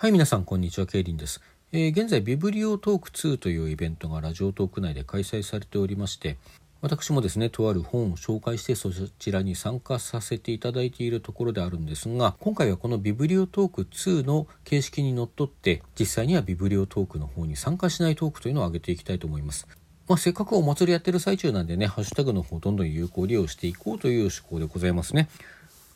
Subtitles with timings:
[0.00, 0.86] はい、皆さん、こんにちは。
[0.86, 1.40] ケイリンです。
[1.72, 6.36] えー現在、ビブリオトーク2というイベントがラジオトーク内で開催されておりまして、
[6.80, 19.66] 私もですね、とある本を紹介してそちらに参加させていただいているところであるんですが、今回はこのビブリオトーク2の形式にのっとって、実際にはビブリオトークの方に参加しないトークというのを上げていきたいと思います。
[20.06, 25.28] まあ、せっかくお祭りやってる最中なんでね、ハッシュタグの方どんどん有効利用していこうという趣向でございますね。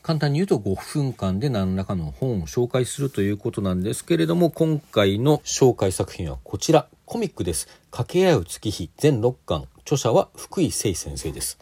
[0.03, 6.89] 簡単に言うと5分間で何らかの本を紹介するということなんですけれども今回の紹介作品はこちら。
[7.05, 7.69] コミックです。
[7.93, 9.69] 掛け合う月日全6巻。
[9.83, 11.59] 著者は福井誠先生です。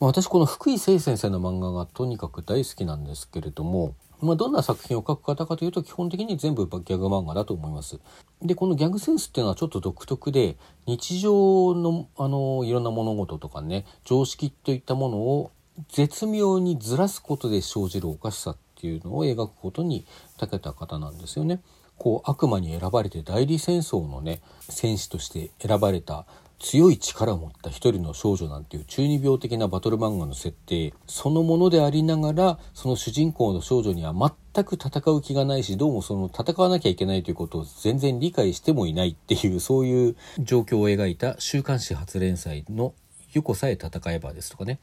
[0.00, 3.94] 私この福井誠先生の漫画がとにかく大好きなんですけれども
[4.24, 8.00] まあ、どんな作品を描く方かというと基本的に全部ギャグ漫画だと思います。
[8.40, 10.56] でこのギャグセンスっていうのはちょっと独特で
[10.86, 15.50] 日常のあのいろんな物事とかね常識といったものを
[15.88, 20.06] 絶妙にずらすことで生じるおかしさっていうのを描くことに
[20.38, 21.60] 長けた方なんですよね。
[21.96, 26.26] こう悪魔に選ばれて代理戦争のね戦士として選ばれた
[26.58, 42.94] 強い力を持った一人の少女なんていう中二病的なバトル漫画の設定そのものでありながらその主人公の少女には全く戦う気がないしどうもその戦わなきゃいけないということを全然理解してもいないっていうそういう状況を描いた週刊誌初連載の
[43.34, 44.80] 「ゆこさえ戦えば」ですとかね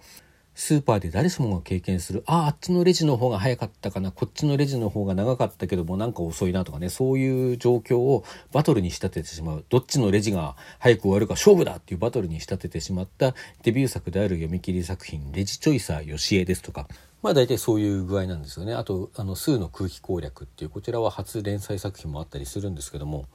[0.54, 9.66] スーパーで誰しもが経験するあああっちのレジの方が早かったかなこっちのレジの方が長かったけどもなんか遅いなとかねそういう状況をバトルに仕立ててしまう。
[9.70, 16.88] どっちのレジが早く終わるか勝負だっていうバトルに仕立ててしまったデビュー作である読み切り作品「レジチョイサーよしえ」ですとか。
[17.22, 18.74] まあ大体そういう具合なんですよね。
[18.74, 23.26] あとあの「数の空気攻略」っていうこちらは初連載作品もあったりするんですけども。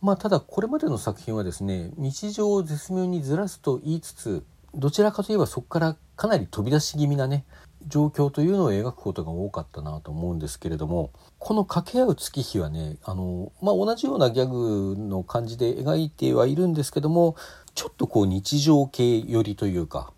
[0.00, 7.44] まあただこれまでの作品はですね日常を絶妙にずらすと言いつつどちらかといえばそこからかなり飛び出し気味なね
[7.86, 17.36] 状況というのを描くことが多かったなと思うんですけれどもこの掛け合う月日はねあの、まあ、同じようなギャグの感じで描いてはいるんですけども
[17.74, 20.12] ちょっとこう日常系寄りというか、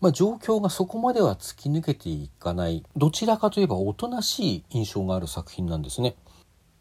[0.00, 6.16] まあ、状況がそこまでは突き抜けていかないどちらかといえばおとなしい印象がある作品なんですね。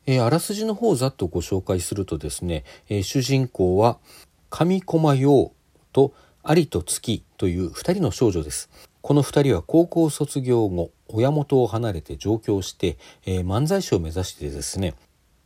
[0.05, 3.99] えーあらすじの方をざっとご紹介するとですね、えー主人公は
[4.49, 5.53] 上駒陽
[5.93, 6.13] と
[6.45, 8.69] 有と月という2人の少女です。
[9.01, 14.93] この2人は高校卒業後親元を離れて上京して、えー漫才師を目指してですね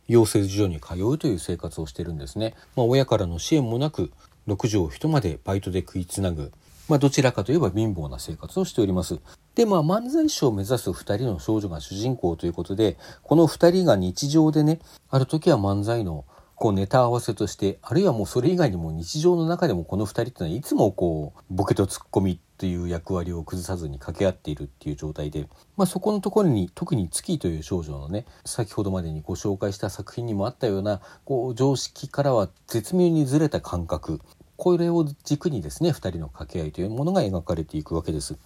[0.08, 2.54] 養成所に通うという生活をしてるんですね。
[2.74, 4.10] まあ、親からの支援もなく
[4.48, 6.50] 6畳一間でバイトで食いつなぐ、
[6.88, 9.20] まあ、どちらかといえば貧乏な生活をしております。
[9.54, 16.24] でまあ漫才師を目指す2人の少女が主人公ということでこの2人が日常でねある時は漫才の
[16.58, 34.20] こうネタ合わせとしてあるいはもうそれ以外にも日常の中でもこの2人っていうのはいつもこうボケとツッコミっていう役割を崩さずに掛け合っているっていう状態で、まあ、そこのところに特に月という少女のね先ほどまでにご紹介した作品にもあったようなこう常識からは絶妙にずれた感覚
[34.56, 38.36] これを軸にですね2人の掛け合いというものが描かれていくわけです。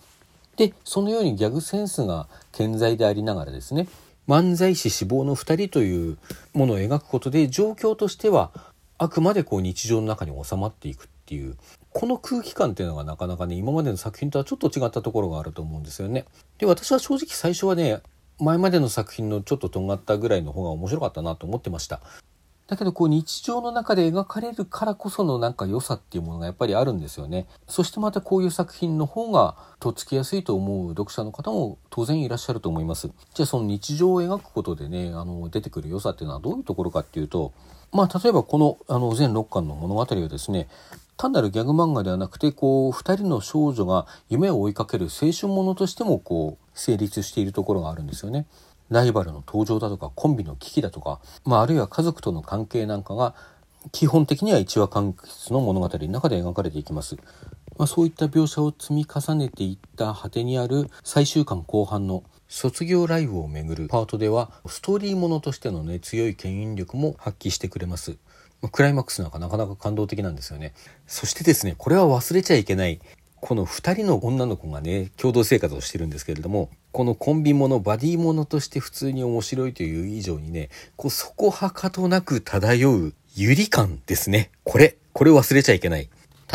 [0.57, 3.89] でそのようにギャグセンスが健在でありながらですね
[4.29, 6.19] 漫才師志望の2人という
[6.53, 8.53] ものを描くことで状況としては
[8.99, 11.57] あくまでこう日常の中に収まっていくっていう
[11.91, 16.25] この空気感っていうのがなかなかね今までの作品とはちょっと違ったところがあると思うんですよね。
[16.59, 18.01] で私は正直最初はね
[18.39, 22.01] 前までの作品のちょっととんがったぐらいの方が面白かったなと思ってました。
[22.73, 27.47] だけどこう日常の中で描かれるからこそのなんか良さっていうものがやっぱりあるんですよね。
[27.69, 33.11] そしてまたこういう作品の方がとっつきやすいと思う読者の方も当然いらっしゃると思います。
[33.35, 37.53] じゃあその日常を描くことでねあの出てくる良さっていうのはどういうところかっていうと
[37.93, 40.67] まあ例えばこのあの全6巻の物語はですね
[41.19, 48.47] 単なるギャグ漫画ではなくてこう2人の少女が夢を追いかける青春ものとしてもこう成立しているところがあるんですよね。
[48.93, 53.35] ライバルの登場だとかコンビの危機だとか、まあ、あるいは家族との関係なんかが
[53.91, 57.17] 基本的には一話完結の物語の中で描かれていきます。
[57.79, 68.19] まあ、そういった描写を積み重ねていった果てにある最終巻後半の卒業ライブをめぐるパートではストーリーものとしてのね強い牽引力も発揮してくれます。
[68.61, 70.75] まクライマックスなんかなかなか感動的なんですよね。
[71.07, 73.01] そしてですね、これは忘れちゃいけない。
[73.43, 86.09] この2人の女の子がね共同生活をしてるんですけれどもこのコンビものバディものとして普通に面白いという以上にねこうそこはかとなく漂うゆり感ですねこれこれ忘れちゃいけない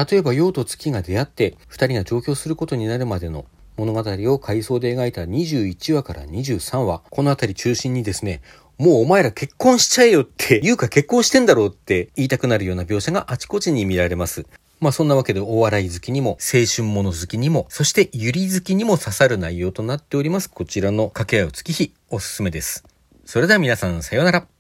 [0.10, 3.44] 例えば陽と月が出会って2人が上京することになるまでの
[3.76, 4.02] 物語
[4.32, 8.42] を回想で描いた21話から23話この辺り中心にですね
[8.78, 14.46] もうお前ら結婚しちゃえよっていうか結婚してんだろうって言いたくなるような描写があちこちに見られます。
[14.80, 22.84] まあそんなわけでお笑い好きにも青春もの好きにもそしてゆり好きにも刺さる内容となっておりますこちらの掛け合う月日おすすめです。
[23.26, 24.57] それでは皆さんさようなら。